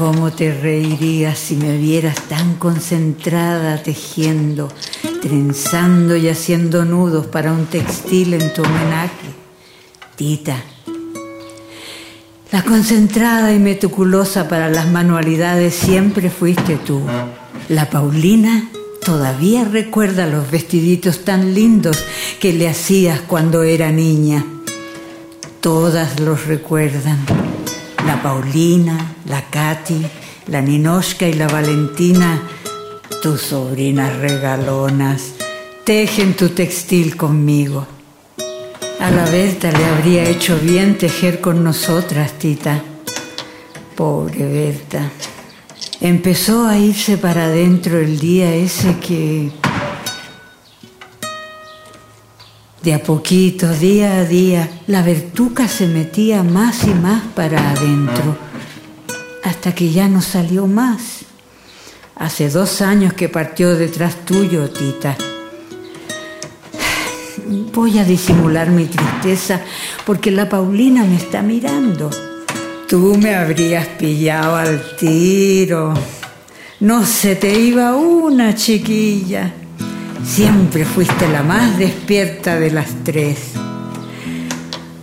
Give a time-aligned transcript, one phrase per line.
[0.00, 4.72] ¿Cómo te reirías si me vieras tan concentrada tejiendo,
[5.20, 9.28] trenzando y haciendo nudos para un textil en tu homenaje?
[10.16, 10.56] Tita,
[12.50, 17.02] la concentrada y meticulosa para las manualidades siempre fuiste tú.
[17.68, 18.70] La Paulina
[19.04, 22.02] todavía recuerda los vestiditos tan lindos
[22.40, 24.46] que le hacías cuando era niña.
[25.60, 27.18] Todas los recuerdan
[28.10, 30.04] la Paulina, la Katy,
[30.48, 32.42] la Ninoshka y la Valentina,
[33.22, 35.34] tus sobrinas regalonas,
[35.84, 37.86] tejen tu textil conmigo.
[38.98, 42.82] A la Berta le habría hecho bien tejer con nosotras, tita.
[43.94, 45.08] Pobre Berta.
[46.00, 49.52] Empezó a irse para adentro el día ese que
[52.82, 58.38] De a poquito, día a día, la vertuca se metía más y más para adentro,
[59.44, 61.26] hasta que ya no salió más.
[62.16, 65.14] Hace dos años que partió detrás tuyo, Tita.
[67.74, 69.60] Voy a disimular mi tristeza
[70.06, 72.08] porque la Paulina me está mirando.
[72.88, 75.92] Tú me habrías pillado al tiro.
[76.80, 79.59] No se te iba una chiquilla.
[80.24, 83.52] Siempre fuiste la más despierta de las tres.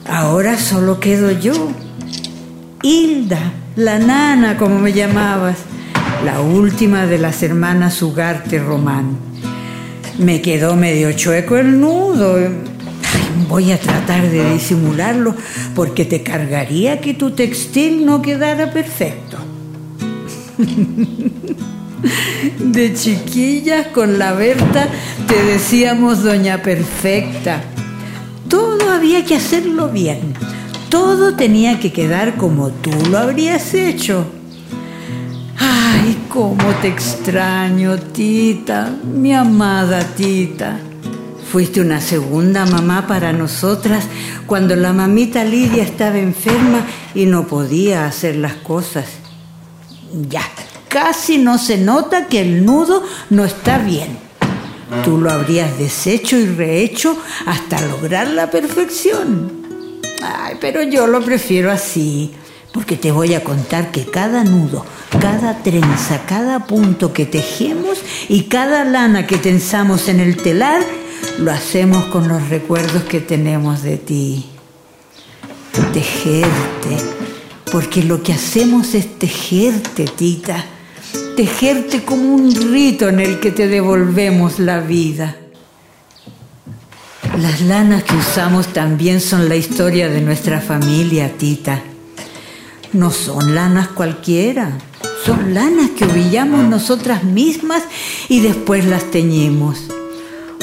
[0.07, 1.71] Ahora solo quedo yo.
[2.81, 5.57] Hilda, la nana, como me llamabas,
[6.23, 9.17] la última de las hermanas Ugarte Román.
[10.17, 12.37] Me quedó medio chueco el nudo.
[13.49, 15.35] voy a tratar de disimularlo
[15.75, 19.37] porque te cargaría que tu textil no quedara perfecto.
[22.59, 24.87] De chiquillas con la Berta
[25.27, 27.63] te decíamos doña perfecta.
[28.47, 30.33] Todo había que hacerlo bien.
[30.89, 34.25] Todo tenía que quedar como tú lo habrías hecho.
[35.57, 40.79] Ay, cómo te extraño, tita, mi amada tita.
[41.51, 44.05] Fuiste una segunda mamá para nosotras
[44.45, 49.05] cuando la mamita Lidia estaba enferma y no podía hacer las cosas.
[50.29, 50.43] Ya,
[50.87, 54.27] casi no se nota que el nudo no está bien.
[55.03, 59.51] Tú lo habrías deshecho y rehecho hasta lograr la perfección.
[60.21, 62.31] Ay, pero yo lo prefiero así,
[62.71, 64.85] porque te voy a contar que cada nudo,
[65.19, 67.99] cada trenza, cada punto que tejemos
[68.29, 70.81] y cada lana que tensamos en el telar,
[71.37, 74.45] lo hacemos con los recuerdos que tenemos de ti.
[75.91, 76.97] Tejerte,
[77.71, 80.65] porque lo que hacemos es tejerte, tita
[81.35, 85.35] tejerte como un rito en el que te devolvemos la vida.
[87.39, 91.83] Las lanas que usamos también son la historia de nuestra familia, Tita.
[92.93, 94.71] No son lanas cualquiera,
[95.23, 97.83] son lanas que ovillamos nosotras mismas
[98.27, 99.83] y después las teñimos.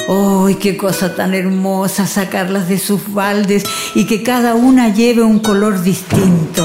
[0.09, 3.63] ¡Ay, qué cosa tan hermosa sacarlas de sus baldes
[3.95, 6.63] y que cada una lleve un color distinto!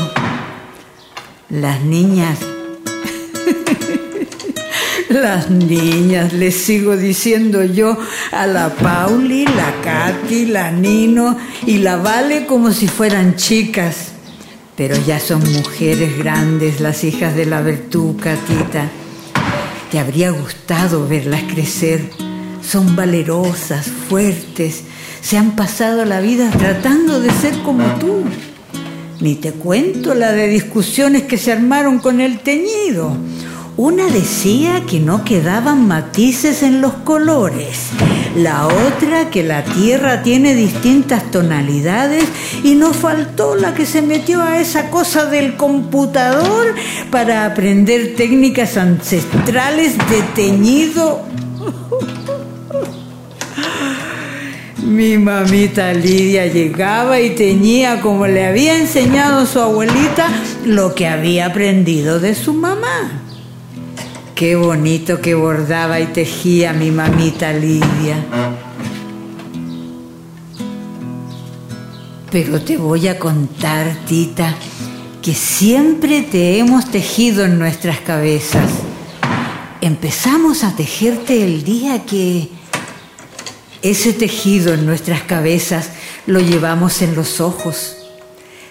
[1.48, 2.38] Las niñas
[5.10, 7.98] las niñas, les sigo diciendo yo
[8.30, 14.12] a la Pauli, la Katy, la Nino y la Vale como si fueran chicas.
[14.76, 18.88] Pero ya son mujeres grandes las hijas de la Bertuca, tita.
[19.90, 22.08] Te habría gustado verlas crecer.
[22.62, 24.84] Son valerosas, fuertes,
[25.20, 28.22] se han pasado la vida tratando de ser como tú.
[29.18, 33.16] Ni te cuento la de discusiones que se armaron con el teñido
[33.76, 37.90] una decía que no quedaban matices en los colores,
[38.36, 42.24] la otra que la tierra tiene distintas tonalidades
[42.62, 46.74] y no faltó la que se metió a esa cosa del computador
[47.10, 51.22] para aprender técnicas ancestrales de teñido.
[54.82, 60.28] Mi mamita Lidia llegaba y teñía como le había enseñado su abuelita
[60.64, 63.29] lo que había aprendido de su mamá.
[64.40, 68.24] Qué bonito que bordaba y tejía mi mamita Lidia.
[72.32, 74.54] Pero te voy a contar, Tita,
[75.20, 78.70] que siempre te hemos tejido en nuestras cabezas.
[79.82, 82.48] Empezamos a tejerte el día que
[83.82, 85.90] ese tejido en nuestras cabezas
[86.24, 87.94] lo llevamos en los ojos.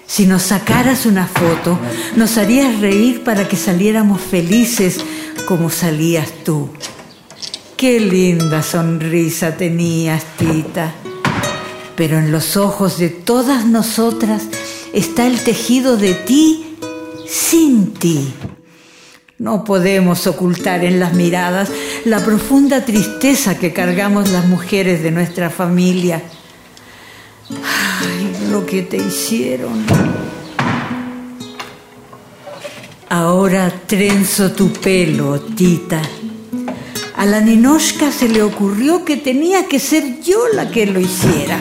[0.07, 1.77] Si nos sacaras una foto,
[2.15, 4.99] nos harías reír para que saliéramos felices
[5.49, 6.69] como salías tú.
[7.75, 10.93] Qué linda sonrisa tenías, Tita.
[11.95, 14.43] Pero en los ojos de todas nosotras
[14.93, 16.77] está el tejido de ti
[17.27, 18.31] sin ti.
[19.39, 21.71] No podemos ocultar en las miradas
[22.05, 26.21] la profunda tristeza que cargamos las mujeres de nuestra familia.
[27.49, 29.83] Ay, lo que te hicieron.
[33.11, 35.99] Ahora trenzo tu pelo, Tita.
[37.17, 41.57] A la Ninoshka se le ocurrió que tenía que ser yo la que lo hiciera.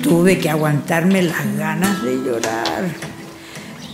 [0.00, 2.84] Tuve que aguantarme las ganas de llorar.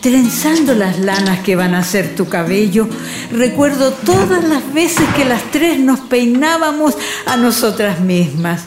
[0.02, 2.86] Trenzando las lanas que van a ser tu cabello,
[3.32, 6.94] recuerdo todas las veces que las tres nos peinábamos
[7.24, 8.64] a nosotras mismas.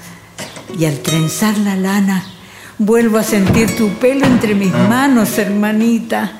[0.79, 2.25] Y al trenzar la lana,
[2.79, 6.39] vuelvo a sentir tu pelo entre mis manos, hermanita.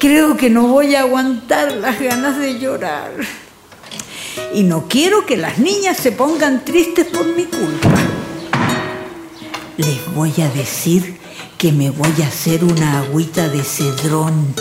[0.00, 3.12] Creo que no voy a aguantar las ganas de llorar.
[4.52, 8.10] Y no quiero que las niñas se pongan tristes por mi culpa
[9.80, 11.16] les voy a decir
[11.56, 14.54] que me voy a hacer una agüita de cedrón.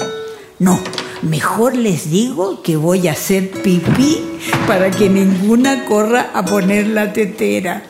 [0.60, 0.80] No,
[1.22, 4.22] mejor les digo que voy a hacer pipí
[4.66, 7.84] para que ninguna corra a poner la tetera.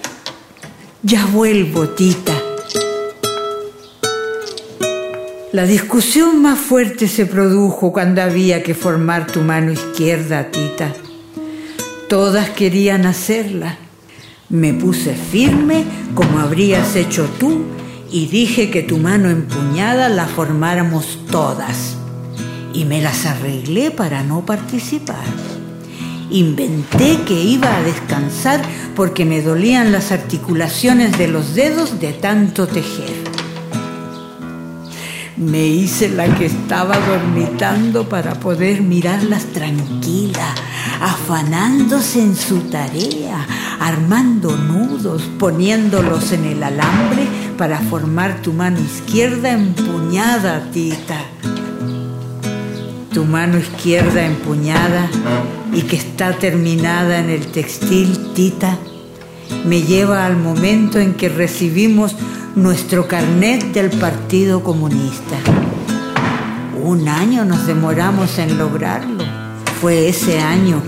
[1.03, 2.38] Ya vuelvo, tita.
[5.51, 10.93] La discusión más fuerte se produjo cuando había que formar tu mano izquierda, tita.
[12.07, 13.77] Todas querían hacerla
[14.49, 15.85] me puse firme
[16.15, 17.65] como habrías hecho tú
[18.11, 21.97] y dije que tu mano empuñada la formáramos todas.
[22.73, 25.23] Y me las arreglé para no participar.
[26.31, 28.61] Inventé que iba a descansar
[28.95, 33.38] porque me dolían las articulaciones de los dedos de tanto tejer.
[35.39, 40.53] Me hice la que estaba dormitando para poder mirarlas tranquila,
[40.99, 43.47] afanándose en su tarea,
[43.79, 47.25] armando nudos, poniéndolos en el alambre
[47.57, 51.21] para formar tu mano izquierda empuñada, tita.
[53.13, 55.09] Tu mano izquierda empuñada
[55.73, 58.77] y que está terminada en el textil, tita,
[59.65, 62.15] me lleva al momento en que recibimos
[62.55, 65.37] nuestro carnet del Partido Comunista.
[66.83, 69.23] Un año nos demoramos en lograrlo.
[69.81, 70.81] Fue ese año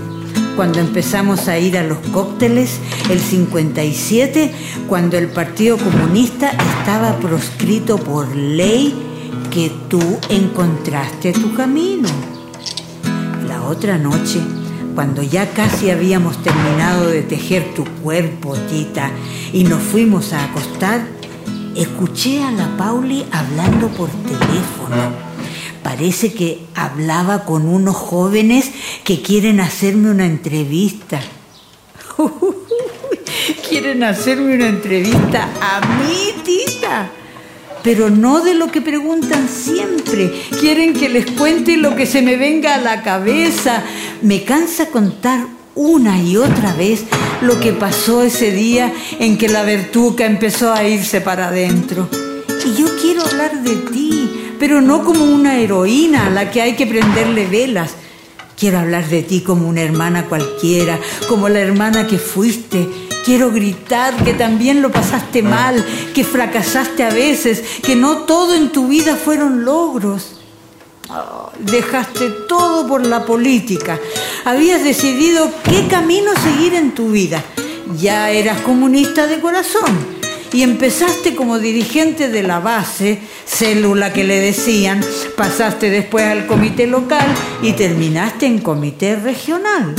[0.56, 2.78] cuando empezamos a ir a los cócteles,
[3.10, 4.52] el 57,
[4.88, 8.94] cuando el Partido Comunista estaba proscrito por ley
[9.50, 12.08] que tú encontraste tu camino.
[13.46, 14.40] La otra noche,
[14.94, 19.10] cuando ya casi habíamos terminado de tejer tu cuerpo, Tita,
[19.52, 21.02] y nos fuimos a acostar,
[21.76, 25.32] escuché a la Pauli hablando por teléfono
[25.82, 28.70] Parece que hablaba con unos jóvenes
[29.04, 31.20] que quieren hacerme una entrevista.
[33.68, 37.10] quieren hacerme una entrevista a mí, tita.
[37.82, 40.32] Pero no de lo que preguntan siempre.
[40.60, 43.82] Quieren que les cuente lo que se me venga a la cabeza.
[44.22, 47.02] Me cansa contar una y otra vez
[47.40, 52.08] lo que pasó ese día en que la Bertuca empezó a irse para adentro.
[52.64, 56.76] Y yo quiero hablar de ti, pero no como una heroína a la que hay
[56.76, 57.94] que prenderle velas.
[58.56, 62.88] Quiero hablar de ti como una hermana cualquiera, como la hermana que fuiste.
[63.24, 68.70] Quiero gritar que también lo pasaste mal, que fracasaste a veces, que no todo en
[68.70, 70.41] tu vida fueron logros.
[71.58, 73.98] Dejaste todo por la política.
[74.44, 77.42] Habías decidido qué camino seguir en tu vida.
[77.98, 84.40] Ya eras comunista de corazón y empezaste como dirigente de la base, célula que le
[84.40, 85.00] decían,
[85.36, 87.26] pasaste después al comité local
[87.62, 89.94] y terminaste en comité regional.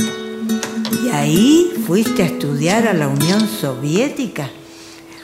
[1.04, 4.48] Y ahí fuiste a estudiar a la Unión Soviética.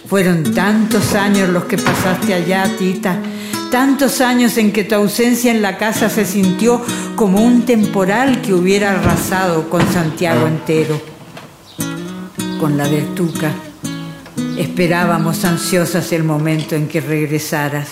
[0.09, 3.21] Fueron tantos años los que pasaste allá, Tita,
[3.71, 6.83] tantos años en que tu ausencia en la casa se sintió
[7.17, 11.01] como un temporal que hubiera arrasado con Santiago entero,
[12.59, 13.53] con la Vertuca
[14.61, 17.89] Esperábamos ansiosas el momento en que regresaras.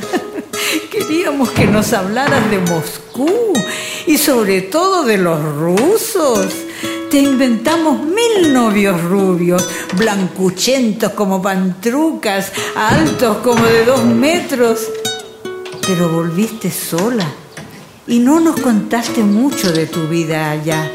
[0.92, 3.52] Queríamos que nos hablaras de Moscú
[4.06, 6.65] y sobre todo de los rusos.
[7.10, 14.88] Te inventamos mil novios rubios, blancuchentos como pantrucas, altos como de dos metros.
[15.86, 17.26] Pero volviste sola
[18.06, 20.90] y no nos contaste mucho de tu vida allá.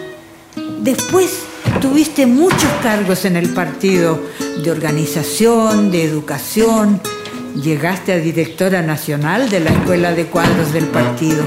[0.82, 1.40] Después
[1.80, 4.20] tuviste muchos cargos en el partido,
[4.64, 7.02] de organización, de educación.
[7.56, 11.44] Llegaste a directora nacional de la Escuela de Cuadros del partido.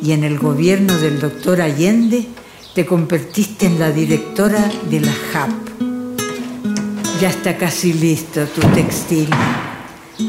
[0.00, 2.28] Y en el gobierno del doctor Allende
[2.78, 5.50] te convertiste en la directora de la JAP.
[7.20, 9.28] Ya está casi listo tu textil.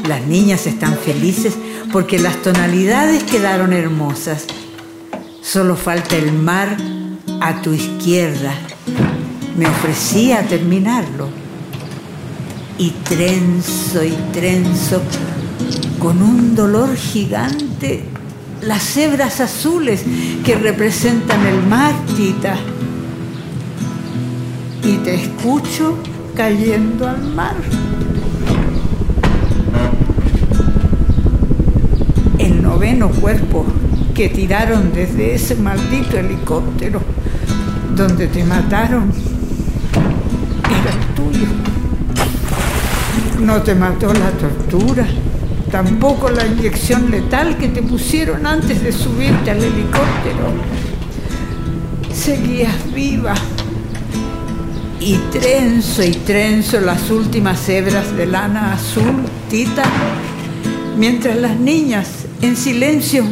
[0.08, 1.54] Las niñas están felices
[1.92, 4.46] porque las tonalidades quedaron hermosas.
[5.40, 6.76] Solo falta el mar
[7.40, 8.52] a tu izquierda.
[9.56, 11.28] Me ofrecí a terminarlo.
[12.78, 15.00] Y trenzo y trenzo,
[16.00, 18.02] con un dolor gigante,
[18.62, 20.04] las hebras azules
[20.44, 22.56] que representan el mar, Tita.
[24.82, 25.96] Y te escucho
[26.36, 27.54] cayendo al mar.
[32.38, 33.64] El noveno cuerpo
[34.14, 37.00] que tiraron desde ese maldito helicóptero
[37.94, 39.12] donde te mataron
[40.64, 41.48] era tuyo.
[43.40, 45.06] No te mató la tortura
[45.70, 50.52] tampoco la inyección letal que te pusieron antes de subirte al helicóptero.
[52.12, 53.34] Seguías viva.
[55.00, 59.84] Y trenzo y trenzo las últimas hebras de lana azul, tita,
[60.98, 63.24] mientras las niñas en silencio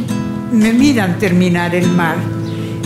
[0.51, 2.15] me miran terminar el mar,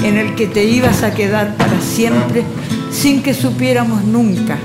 [0.03, 2.43] en el que te ibas a quedar para siempre
[2.91, 4.57] sin que supiéramos nunca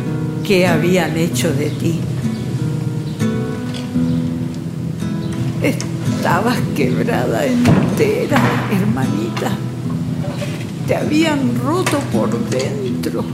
[0.44, 2.00] qué habían hecho de ti.
[5.62, 8.38] Estabas quebrada entera,
[8.70, 9.50] hermanita.
[10.86, 13.24] Te habían roto por dentro.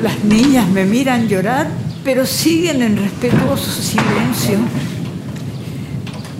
[0.00, 1.68] Las niñas me miran llorar,
[2.04, 4.58] pero siguen en respetuoso silencio.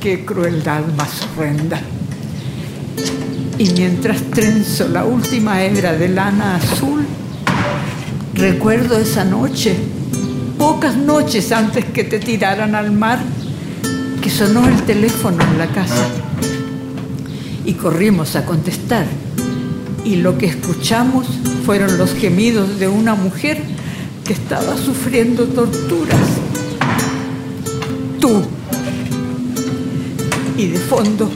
[0.00, 1.80] Qué crueldad más horrenda.
[3.58, 7.04] Y mientras trenzo la última hebra de lana azul,
[8.32, 9.76] recuerdo esa noche,
[10.56, 13.18] pocas noches antes que te tiraran al mar,
[14.20, 16.08] que sonó el teléfono en la casa
[17.64, 19.06] y corrimos a contestar.
[20.04, 21.26] Y lo que escuchamos
[21.64, 23.62] fueron los gemidos de una mujer
[24.24, 26.20] que estaba sufriendo torturas.
[28.20, 28.42] Tú.
[30.56, 31.30] Y de fondo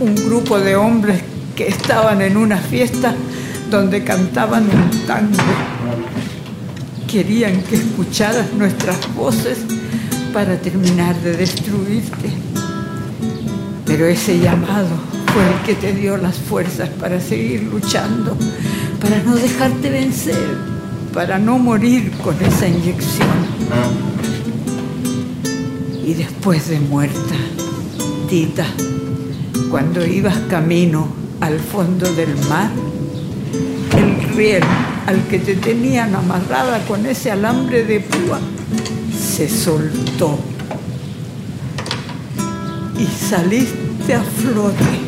[0.00, 1.20] un grupo de hombres
[1.54, 3.14] que estaban en una fiesta
[3.70, 5.36] donde cantaban un tango.
[7.06, 9.58] Querían que escucharas nuestras voces
[10.32, 12.30] para terminar de destruirte.
[13.84, 14.88] Pero ese llamado
[15.32, 18.36] fue el que te dio las fuerzas para seguir luchando,
[19.00, 20.56] para no dejarte vencer,
[21.12, 23.28] para no morir con esa inyección.
[26.04, 27.34] Y después de muerta,
[28.28, 28.66] Tita,
[29.70, 31.08] cuando ibas camino
[31.40, 32.70] al fondo del mar,
[33.96, 34.62] el riel
[35.06, 38.38] al que te tenían amarrada con ese alambre de púa
[39.30, 40.36] se soltó
[42.98, 44.98] y saliste a flote.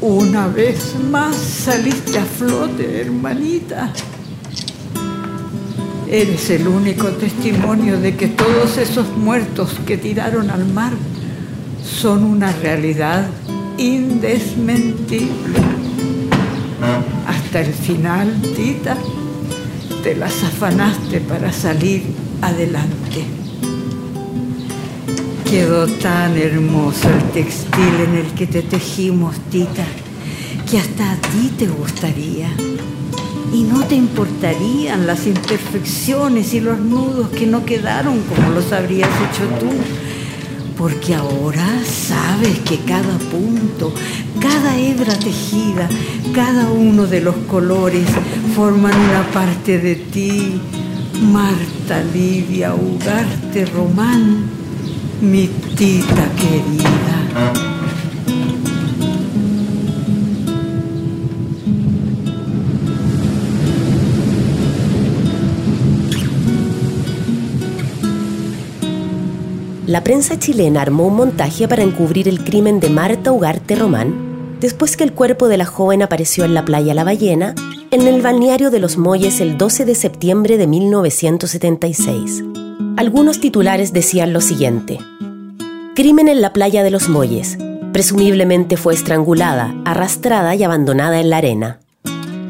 [0.00, 3.92] Una vez más saliste a flote, hermanita.
[6.10, 10.92] Eres el único testimonio de que todos esos muertos que tiraron al mar
[11.84, 13.28] son una realidad
[13.78, 15.60] indesmentible.
[17.28, 18.96] Hasta el final, Tita,
[20.02, 23.24] te las afanaste para salir adelante.
[25.48, 29.84] Quedó tan hermoso el textil en el que te tejimos, Tita,
[30.70, 32.48] que hasta a ti te gustaría.
[33.52, 39.10] Y no te importarían las imperfecciones y los nudos que no quedaron como los habrías
[39.10, 39.70] hecho tú.
[40.76, 43.94] Porque ahora sabes que cada punto,
[44.40, 45.88] cada hebra tejida,
[46.34, 48.08] cada uno de los colores
[48.56, 50.60] forman una parte de ti
[51.20, 54.48] Marta Livia Ugarte Román,
[55.20, 56.94] mi tita querida.
[69.86, 74.96] La prensa chilena armó un montaje para encubrir el crimen de Marta Ugarte Román después
[74.96, 77.54] que el cuerpo de la joven apareció en la playa La Ballena
[77.94, 82.42] en el balneario de Los Molles el 12 de septiembre de 1976.
[82.96, 84.98] Algunos titulares decían lo siguiente.
[85.94, 87.56] Crimen en la playa de Los Molles.
[87.92, 91.78] Presumiblemente fue estrangulada, arrastrada y abandonada en la arena.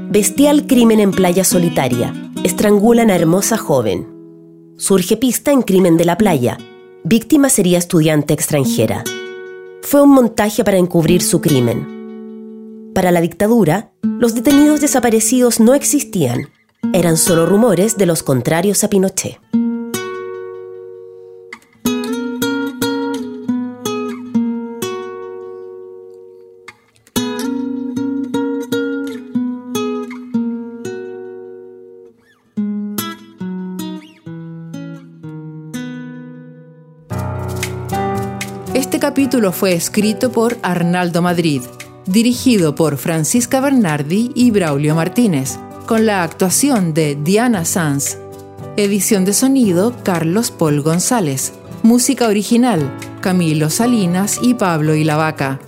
[0.09, 2.15] Bestial crimen en playa solitaria.
[2.43, 4.09] Estrangulan a hermosa joven.
[4.79, 6.57] Surge pista en crimen de la playa.
[7.05, 9.05] Víctima sería estudiante extranjera.
[9.83, 11.94] Fue un montaje para encubrir su crimen.
[12.95, 16.49] Para la dictadura, los detenidos desaparecidos no existían.
[16.93, 19.41] Eran solo rumores de los contrarios a Pinochet.
[38.73, 41.63] Este capítulo fue escrito por Arnaldo Madrid,
[42.07, 48.19] dirigido por Francisca Bernardi y Braulio Martínez, con la actuación de Diana Sanz.
[48.77, 51.53] Edición de sonido Carlos Paul González.
[51.83, 55.61] Música original Camilo Salinas y Pablo Ilavaca.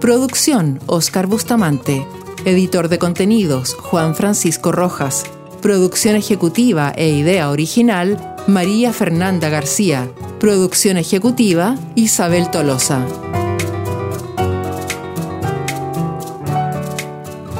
[0.00, 2.06] Producción Oscar Bustamante.
[2.44, 5.24] Editor de contenidos Juan Francisco Rojas.
[5.60, 10.10] Producción ejecutiva e idea original María Fernanda García.
[10.40, 13.06] Producción ejecutiva Isabel Tolosa.